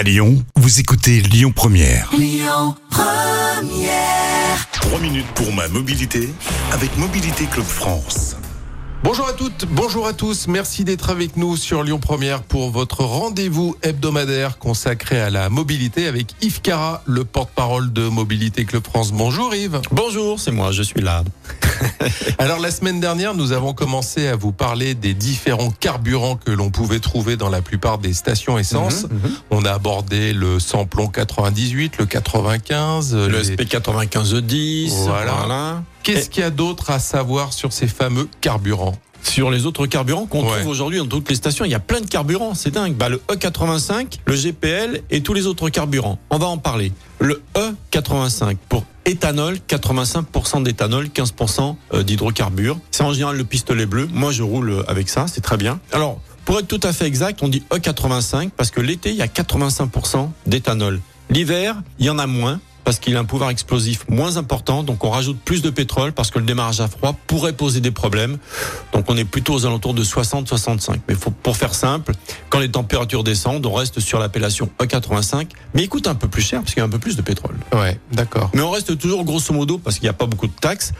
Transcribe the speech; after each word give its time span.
À 0.00 0.02
Lyon, 0.02 0.42
vous 0.56 0.80
écoutez 0.80 1.20
Lyon 1.20 1.52
Première. 1.54 2.08
3 4.72 4.98
minutes 4.98 5.26
pour 5.34 5.52
ma 5.52 5.68
mobilité 5.68 6.30
avec 6.72 6.96
Mobilité 6.96 7.44
Club 7.44 7.66
France. 7.66 8.34
Bonjour 9.04 9.26
à 9.26 9.34
toutes, 9.34 9.66
bonjour 9.70 10.06
à 10.06 10.14
tous. 10.14 10.46
Merci 10.48 10.84
d'être 10.84 11.10
avec 11.10 11.36
nous 11.36 11.54
sur 11.54 11.82
Lyon 11.82 11.98
Première 11.98 12.42
pour 12.42 12.70
votre 12.70 13.04
rendez-vous 13.04 13.76
hebdomadaire 13.82 14.56
consacré 14.56 15.20
à 15.20 15.28
la 15.28 15.50
mobilité 15.50 16.06
avec 16.06 16.34
Yves 16.40 16.62
Cara, 16.62 17.02
le 17.04 17.24
porte-parole 17.24 17.92
de 17.92 18.08
Mobilité 18.08 18.64
Club 18.64 18.84
France. 18.84 19.12
Bonjour 19.12 19.54
Yves. 19.54 19.82
Bonjour, 19.90 20.40
c'est 20.40 20.50
moi, 20.50 20.72
je 20.72 20.82
suis 20.82 21.02
là. 21.02 21.24
Alors 22.38 22.58
la 22.58 22.70
semaine 22.70 23.00
dernière, 23.00 23.34
nous 23.34 23.52
avons 23.52 23.72
commencé 23.72 24.26
à 24.28 24.36
vous 24.36 24.52
parler 24.52 24.94
des 24.94 25.14
différents 25.14 25.70
carburants 25.70 26.36
que 26.36 26.50
l'on 26.50 26.70
pouvait 26.70 27.00
trouver 27.00 27.36
dans 27.36 27.48
la 27.48 27.62
plupart 27.62 27.98
des 27.98 28.12
stations 28.12 28.58
essence. 28.58 29.04
Mhm, 29.04 29.18
On 29.50 29.64
a 29.64 29.72
abordé 29.72 30.32
le 30.32 30.58
samplon 30.60 31.08
98, 31.08 31.98
le 31.98 32.06
95, 32.06 33.14
Le 33.14 33.26
les- 33.28 33.44
SP 33.56 33.64
9510, 33.68 34.92
Voilà. 35.06 35.32
voilà. 35.32 35.82
Qu'est-ce 36.02 36.30
qu'il 36.30 36.42
y 36.42 36.46
a 36.46 36.50
d'autre 36.50 36.90
à 36.90 36.98
savoir 36.98 37.52
sur 37.52 37.72
ces 37.72 37.86
fameux 37.88 38.28
carburants? 38.40 38.94
Sur 39.22 39.50
les 39.50 39.66
autres 39.66 39.86
carburants 39.86 40.24
qu'on 40.24 40.42
Ouais. 40.48 40.60
trouve 40.60 40.68
aujourd'hui 40.70 40.98
dans 40.98 41.06
toutes 41.06 41.28
les 41.28 41.34
stations, 41.34 41.66
il 41.66 41.70
y 41.70 41.74
a 41.74 41.78
plein 41.78 42.00
de 42.00 42.06
carburants, 42.06 42.54
c'est 42.54 42.70
dingue. 42.70 42.94
Bah, 42.94 43.10
le 43.10 43.20
E85, 43.28 44.18
le 44.24 44.34
GPL 44.34 45.02
et 45.10 45.22
tous 45.22 45.34
les 45.34 45.46
autres 45.46 45.68
carburants. 45.68 46.18
On 46.30 46.38
va 46.38 46.46
en 46.46 46.56
parler. 46.56 46.90
Le 47.18 47.42
E85 47.54 48.56
pour 48.70 48.84
éthanol, 49.10 49.58
85% 49.68 50.62
d'éthanol, 50.62 51.06
15% 51.06 51.76
euh, 51.92 52.02
d'hydrocarbures. 52.02 52.78
C'est 52.90 53.02
en 53.02 53.12
général 53.12 53.36
le 53.36 53.44
pistolet 53.44 53.86
bleu. 53.86 54.08
Moi, 54.12 54.32
je 54.32 54.42
roule 54.42 54.84
avec 54.88 55.08
ça, 55.08 55.26
c'est 55.26 55.40
très 55.40 55.56
bien. 55.56 55.80
Alors, 55.92 56.20
pour 56.44 56.58
être 56.58 56.68
tout 56.68 56.80
à 56.82 56.92
fait 56.92 57.06
exact, 57.06 57.42
on 57.42 57.48
dit 57.48 57.62
E85 57.70 58.50
parce 58.56 58.70
que 58.70 58.80
l'été, 58.80 59.10
il 59.10 59.16
y 59.16 59.22
a 59.22 59.26
85% 59.26 60.30
d'éthanol. 60.46 61.00
L'hiver, 61.28 61.76
il 61.98 62.06
y 62.06 62.10
en 62.10 62.18
a 62.18 62.26
moins 62.26 62.60
parce 62.84 62.98
qu'il 62.98 63.16
a 63.16 63.20
un 63.20 63.24
pouvoir 63.24 63.50
explosif 63.50 64.04
moins 64.08 64.36
important, 64.36 64.82
donc 64.82 65.04
on 65.04 65.10
rajoute 65.10 65.38
plus 65.44 65.62
de 65.62 65.70
pétrole 65.70 66.12
parce 66.12 66.30
que 66.30 66.38
le 66.38 66.44
démarrage 66.44 66.80
à 66.80 66.88
froid 66.88 67.14
pourrait 67.26 67.52
poser 67.52 67.80
des 67.80 67.90
problèmes. 67.90 68.38
Donc 68.92 69.06
on 69.08 69.16
est 69.16 69.24
plutôt 69.24 69.54
aux 69.54 69.66
alentours 69.66 69.94
de 69.94 70.04
60-65. 70.04 71.00
Mais 71.08 71.14
faut, 71.14 71.30
pour 71.30 71.56
faire 71.56 71.74
simple, 71.74 72.12
quand 72.48 72.58
les 72.58 72.70
températures 72.70 73.24
descendent, 73.24 73.64
on 73.66 73.72
reste 73.74 74.00
sur 74.00 74.18
l'appellation 74.18 74.70
E85, 74.80 75.48
mais 75.74 75.82
il 75.84 75.88
coûte 75.88 76.06
un 76.06 76.14
peu 76.14 76.28
plus 76.28 76.42
cher 76.42 76.60
parce 76.60 76.72
qu'il 76.74 76.80
y 76.80 76.82
a 76.82 76.86
un 76.86 76.90
peu 76.90 76.98
plus 76.98 77.16
de 77.16 77.22
pétrole. 77.22 77.56
Ouais, 77.72 77.98
d'accord. 78.12 78.50
Mais 78.54 78.62
on 78.62 78.70
reste 78.70 78.96
toujours 78.98 79.24
grosso 79.24 79.52
modo, 79.52 79.78
parce 79.78 79.96
qu'il 79.96 80.04
n'y 80.04 80.10
a 80.10 80.14
pas 80.14 80.26
beaucoup 80.26 80.46
de 80.46 80.52
taxes, 80.60 80.92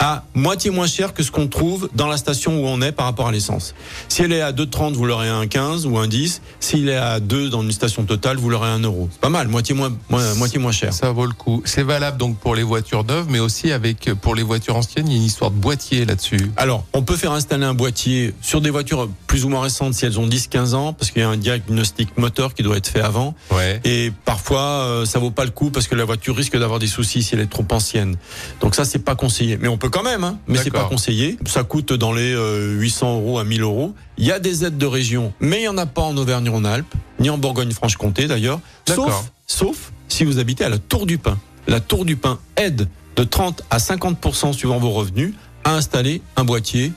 à 0.00 0.24
moitié 0.34 0.70
moins 0.72 0.88
cher 0.88 1.14
que 1.14 1.22
ce 1.22 1.30
qu'on 1.30 1.46
trouve 1.46 1.88
dans 1.94 2.08
la 2.08 2.16
station 2.16 2.60
où 2.60 2.66
on 2.66 2.82
est 2.82 2.90
par 2.90 3.06
rapport 3.06 3.28
à 3.28 3.32
l'essence. 3.32 3.74
Si 4.08 4.22
elle 4.22 4.32
est 4.32 4.40
à 4.40 4.50
2,30, 4.52 4.92
vous 4.94 5.06
l'aurez 5.06 5.28
à 5.28 5.40
1,15 5.42 5.86
ou 5.86 5.96
1,10. 5.98 6.40
S'il 6.58 6.88
est 6.88 6.96
à 6.96 7.20
2 7.20 7.48
dans 7.48 7.62
une 7.62 7.70
station 7.70 8.04
totale, 8.04 8.36
vous 8.38 8.50
l'aurez 8.50 8.68
à 8.68 8.72
1 8.72 8.80
euro. 8.80 9.08
C'est 9.12 9.20
pas 9.20 9.28
mal, 9.28 9.46
moitié 9.46 9.74
moins, 9.74 9.92
moins- 10.10 10.34
moitié 10.34 10.58
moins 10.58 10.72
cher. 10.72 10.92
Ça 10.92 11.12
vaut 11.12 11.23
le 11.26 11.32
coup. 11.32 11.62
C'est 11.64 11.82
valable 11.82 12.18
donc 12.18 12.38
pour 12.38 12.54
les 12.54 12.62
voitures 12.62 13.04
neuves, 13.04 13.26
mais 13.28 13.40
aussi 13.40 13.72
avec 13.72 14.10
pour 14.20 14.34
les 14.34 14.42
voitures 14.42 14.76
anciennes. 14.76 15.06
Il 15.08 15.12
y 15.12 15.16
a 15.16 15.18
une 15.18 15.24
histoire 15.24 15.50
de 15.50 15.56
boîtier 15.56 16.04
là-dessus. 16.04 16.50
Alors, 16.56 16.84
on 16.92 17.02
peut 17.02 17.16
faire 17.16 17.32
installer 17.32 17.64
un 17.64 17.74
boîtier 17.74 18.34
sur 18.40 18.60
des 18.60 18.70
voitures 18.70 19.08
plus 19.26 19.44
ou 19.44 19.48
moins 19.48 19.62
récentes 19.62 19.94
si 19.94 20.04
elles 20.04 20.18
ont 20.18 20.26
10-15 20.26 20.74
ans, 20.74 20.92
parce 20.92 21.10
qu'il 21.10 21.22
y 21.22 21.24
a 21.24 21.28
un 21.28 21.36
diagnostic 21.36 22.16
moteur 22.16 22.54
qui 22.54 22.62
doit 22.62 22.76
être 22.76 22.88
fait 22.88 23.00
avant. 23.00 23.34
Ouais. 23.50 23.80
Et 23.84 24.12
parfois, 24.24 24.60
euh, 24.60 25.04
ça 25.04 25.18
vaut 25.18 25.30
pas 25.30 25.44
le 25.44 25.50
coup 25.50 25.70
parce 25.70 25.88
que 25.88 25.94
la 25.94 26.04
voiture 26.04 26.36
risque 26.36 26.58
d'avoir 26.58 26.78
des 26.78 26.86
soucis 26.86 27.22
si 27.22 27.34
elle 27.34 27.40
est 27.40 27.50
trop 27.50 27.66
ancienne. 27.70 28.16
Donc 28.60 28.74
ça, 28.74 28.84
c'est 28.84 28.98
pas 28.98 29.14
conseillé. 29.14 29.58
Mais 29.60 29.68
on 29.68 29.78
peut 29.78 29.90
quand 29.90 30.02
même, 30.02 30.24
hein, 30.24 30.38
mais 30.46 30.58
c'est 30.58 30.70
pas 30.70 30.84
conseillé. 30.84 31.38
Ça 31.46 31.64
coûte 31.64 31.92
dans 31.92 32.12
les 32.12 32.32
euh, 32.32 32.72
800 32.78 33.20
euros 33.20 33.38
à 33.38 33.44
1000 33.44 33.62
euros. 33.62 33.94
Il 34.16 34.24
y 34.24 34.32
a 34.32 34.38
des 34.38 34.64
aides 34.64 34.78
de 34.78 34.86
région, 34.86 35.32
mais 35.40 35.62
il 35.62 35.64
y 35.64 35.68
en 35.68 35.78
a 35.78 35.86
pas 35.86 36.02
en 36.02 36.16
Auvergne-Rhône-Alpes, 36.16 36.94
ni 37.24 37.30
en 37.30 37.38
Bourgogne-Franche-Comté 37.38 38.26
d'ailleurs. 38.28 38.60
Sauf, 38.86 39.30
sauf 39.46 39.92
si 40.08 40.24
vous 40.24 40.38
habitez 40.38 40.62
à 40.64 40.68
la 40.68 40.78
Tour 40.78 41.06
du 41.06 41.16
Pin. 41.18 41.38
La 41.66 41.80
Tour 41.80 42.04
du 42.04 42.16
Pin 42.16 42.38
aide 42.56 42.86
de 43.16 43.24
30 43.24 43.62
à 43.70 43.78
50% 43.78 44.52
suivant 44.52 44.78
vos 44.78 44.90
revenus 44.90 45.32
à 45.64 45.72
installer 45.74 46.20
un 46.36 46.44
boîtier 46.44 46.92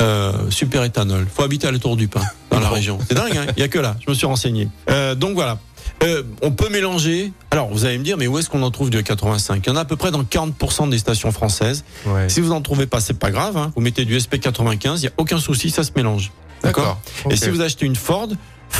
euh, 0.00 0.32
super 0.50 0.84
éthanol. 0.84 1.26
Faut 1.34 1.42
habiter 1.42 1.66
à 1.66 1.72
la 1.72 1.80
Tour 1.80 1.96
du 1.96 2.06
Pin 2.06 2.20
dans 2.50 2.60
la 2.60 2.68
région. 2.70 2.98
C'est 3.08 3.14
dingue, 3.14 3.36
hein 3.36 3.46
il 3.56 3.60
y 3.60 3.64
a 3.64 3.68
que 3.68 3.80
là. 3.80 3.96
Je 4.04 4.08
me 4.10 4.14
suis 4.14 4.26
renseigné. 4.26 4.68
Euh, 4.88 5.16
donc 5.16 5.34
voilà. 5.34 5.58
Euh, 6.04 6.22
on 6.42 6.52
peut 6.52 6.68
mélanger. 6.68 7.32
Alors, 7.50 7.68
vous 7.68 7.84
allez 7.84 7.98
me 7.98 8.04
dire, 8.04 8.16
mais 8.16 8.26
où 8.28 8.38
est-ce 8.38 8.48
qu'on 8.48 8.62
en 8.62 8.70
trouve 8.70 8.90
du 8.90 9.02
85 9.02 9.64
Il 9.66 9.68
y 9.68 9.72
en 9.72 9.76
a 9.76 9.80
à 9.80 9.84
peu 9.84 9.96
près 9.96 10.10
dans 10.12 10.22
40% 10.22 10.88
des 10.90 10.98
stations 10.98 11.32
françaises. 11.32 11.84
ouais. 12.06 12.28
Si 12.28 12.40
vous 12.40 12.52
en 12.52 12.60
trouvez 12.60 12.86
pas, 12.86 13.00
c'est 13.00 13.18
pas 13.18 13.30
grave. 13.32 13.56
hein. 13.56 13.72
Vous 13.74 13.82
mettez 13.82 14.04
du 14.04 14.16
SP95, 14.16 14.98
il 14.98 15.04
y 15.04 15.06
a 15.08 15.12
aucun 15.16 15.38
souci, 15.38 15.70
ça 15.70 15.82
se 15.82 15.90
mélange. 15.96 16.30
D'accord? 16.62 17.00
Et 17.30 17.36
si 17.36 17.48
vous 17.50 17.60
achetez 17.60 17.86
une 17.86 17.96
Ford, 17.96 18.28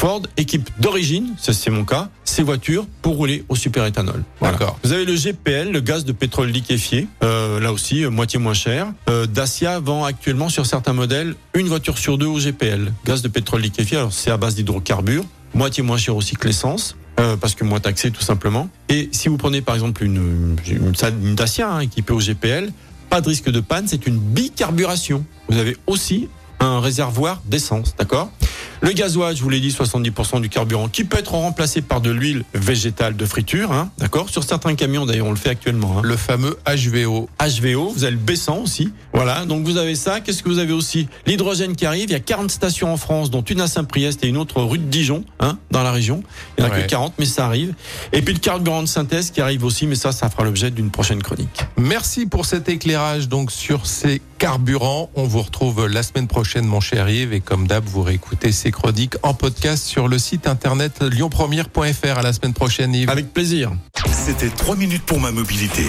Ford 0.03 0.23
équipe 0.37 0.69
d'origine, 0.81 1.33
ça 1.39 1.53
c'est 1.53 1.71
mon 1.71 1.85
cas, 1.85 2.09
ces 2.25 2.43
voitures 2.43 2.89
pour 3.03 3.15
rouler 3.15 3.45
au 3.49 3.55
super 3.55 3.87
éthanol. 3.87 4.25
Voilà. 4.41 4.59
D'accord. 4.59 4.77
Vous 4.83 4.91
avez 4.91 5.05
le 5.05 5.15
GPL, 5.15 5.71
le 5.71 5.79
gaz 5.79 6.05
de 6.05 6.11
pétrole 6.11 6.49
liquéfié, 6.49 7.07
euh, 7.23 7.61
là 7.61 7.73
aussi 7.73 8.03
euh, 8.05 8.11
moitié 8.11 8.41
moins 8.41 8.53
cher. 8.53 8.89
Euh, 9.09 9.27
Dacia 9.27 9.79
vend 9.79 10.05
actuellement 10.05 10.49
sur 10.49 10.67
certains 10.67 10.93
modèles 10.93 11.37
une 11.55 11.69
voiture 11.69 11.99
sur 11.99 12.19
deux 12.19 12.27
au 12.27 12.41
GPL, 12.41 12.93
gaz 13.07 13.23
de 13.23 13.29
pétrole 13.29 13.61
liquéfié. 13.61 13.97
Alors 13.99 14.13
c'est 14.13 14.33
à 14.33 14.37
base 14.37 14.57
d'hydrocarbures, 14.57 15.25
moitié 15.55 15.85
moins 15.85 15.99
cher 15.99 16.17
aussi 16.17 16.34
que 16.34 16.49
l'essence. 16.49 16.97
euh, 17.21 17.37
parce 17.37 17.55
que 17.55 17.63
moins 17.63 17.79
taxé 17.79 18.11
tout 18.11 18.23
simplement. 18.23 18.69
Et 18.89 19.09
si 19.13 19.29
vous 19.29 19.37
prenez 19.37 19.61
par 19.61 19.77
exemple 19.77 20.03
une, 20.03 20.57
une, 20.67 20.93
une 21.23 21.34
Dacia 21.37 21.71
hein, 21.71 21.79
équipée 21.79 22.13
au 22.13 22.19
GPL, 22.19 22.73
pas 23.09 23.21
de 23.21 23.29
risque 23.29 23.51
de 23.51 23.61
panne, 23.61 23.87
c'est 23.87 24.05
une 24.09 24.19
bicarburation. 24.19 25.25
Vous 25.49 25.59
avez 25.59 25.77
aussi 25.87 26.29
un 26.59 26.81
réservoir 26.81 27.41
d'essence, 27.45 27.95
d'accord? 27.97 28.33
Le 28.82 28.91
gasoil, 28.93 29.37
je 29.37 29.43
vous 29.43 29.48
l'ai 29.48 29.60
dit, 29.60 29.69
70% 29.69 30.41
du 30.41 30.48
carburant 30.48 30.88
qui 30.88 31.04
peut 31.04 31.16
être 31.19 31.32
remplacé 31.34 31.82
par 31.82 32.00
de 32.00 32.10
l'huile 32.10 32.43
végétale 32.53 33.16
de 33.16 33.25
friture, 33.25 33.70
hein, 33.70 33.91
d'accord? 33.98 34.28
Sur 34.28 34.43
certains 34.43 34.75
camions, 34.75 35.06
d'ailleurs, 35.06 35.28
on 35.28 35.31
le 35.31 35.37
fait 35.37 35.50
actuellement. 35.50 35.98
Hein. 35.98 36.03
Le 36.03 36.16
fameux 36.16 36.59
HVO. 36.66 37.28
HVO, 37.41 37.91
vous 37.91 38.03
avez 38.03 38.10
le 38.12 38.19
baissant 38.19 38.59
aussi. 38.59 38.92
Voilà, 39.12 39.44
donc 39.47 39.65
vous 39.65 39.76
avez 39.76 39.94
ça. 39.94 40.21
Qu'est-ce 40.21 40.42
que 40.42 40.48
vous 40.48 40.59
avez 40.59 40.72
aussi? 40.72 41.06
L'hydrogène 41.26 41.76
qui 41.76 41.87
arrive. 41.87 42.09
Il 42.09 42.12
y 42.12 42.16
a 42.16 42.21
40 42.21 42.50
stations 42.50 42.92
en 42.92 42.97
France, 42.97 43.31
dont 43.31 43.42
une 43.42 43.60
à 43.60 43.69
Saint-Priest 43.69 44.25
et 44.25 44.26
une 44.28 44.37
autre 44.37 44.60
rue 44.60 44.78
de 44.78 44.84
Dijon, 44.91 45.25
hein, 45.38 45.59
dans 45.71 45.84
la 45.84 45.92
région. 45.92 46.25
Il 46.59 46.65
n'y 46.65 46.69
en 46.69 46.72
a 46.72 46.76
Ouais. 46.76 46.82
que 46.82 46.88
40, 46.88 47.15
mais 47.21 47.25
ça 47.26 47.47
arrive. 47.47 47.75
Et 48.12 48.21
puis 48.22 48.34
le 48.34 48.41
carburant 48.41 48.82
de 48.82 48.88
synthèse 48.88 49.31
qui 49.31 49.41
arrive 49.41 49.65
aussi, 49.65 49.87
mais 49.87 49.94
ça, 49.94 50.10
ça 50.10 50.28
fera 50.28 50.42
l'objet 50.42 50.72
d'une 50.72 50.91
prochaine 50.91 51.22
chronique. 51.22 51.60
Merci 51.76 52.26
pour 52.26 52.47
cet 52.47 52.69
éclairage 52.69 53.28
donc 53.28 53.53
sur 53.53 53.87
ces 53.87 54.21
carburants. 54.42 55.08
On 55.14 55.22
vous 55.22 55.41
retrouve 55.41 55.86
la 55.86 56.03
semaine 56.03 56.26
prochaine, 56.26 56.66
mon 56.66 56.80
cher 56.80 57.08
Yves, 57.08 57.32
et 57.32 57.38
comme 57.38 57.69
d'hab, 57.69 57.84
vous 57.84 58.03
réécoutez 58.03 58.50
ces 58.50 58.72
chroniques 58.72 59.14
en 59.22 59.34
podcast 59.34 59.84
sur 59.84 60.08
le 60.08 60.19
site 60.19 60.48
internet 60.48 61.00
lyonpremière.fr. 61.00 62.19
À 62.19 62.22
la 62.22 62.32
semaine 62.32 62.53
prochaine, 62.53 62.92
Yves. 62.92 63.08
Avec 63.08 63.32
plaisir. 63.32 63.70
C'était 64.10 64.48
3 64.48 64.75
minutes 64.75 65.04
pour 65.04 65.20
ma 65.20 65.30
mobilité 65.30 65.86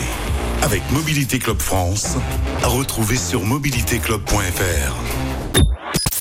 avec 0.61 0.83
Mobilité 0.91 1.39
Club 1.39 1.59
France. 1.59 2.15
À 2.61 2.67
retrouver 2.67 3.17
sur 3.17 3.43
mobilitéclub.fr. 3.43 4.93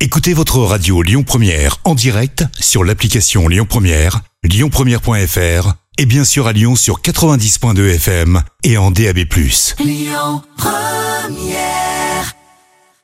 Écoutez 0.01 0.33
votre 0.33 0.61
radio 0.61 1.03
Lyon 1.03 1.25
Première 1.25 1.81
en 1.85 1.95
direct 1.95 2.47
sur 2.59 2.83
l'application 2.83 3.47
Lyon 3.47 3.67
Première, 3.69 4.23
lyonpremière.fr 4.43 5.75
et 5.99 6.07
bien 6.07 6.25
sûr 6.25 6.47
à 6.47 6.55
Lyon 6.55 6.77
sur 6.77 7.03
90.2 7.03 7.95
FM 7.97 8.41
et 8.65 8.79
en 8.79 8.91
DAB+. 8.91 9.19
Lyon 9.85 10.43
Première 10.57 12.02